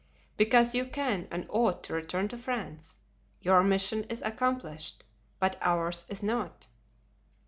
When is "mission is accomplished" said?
3.61-5.03